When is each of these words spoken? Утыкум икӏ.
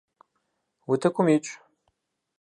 Утыкум 0.91 1.27
икӏ. 1.35 1.51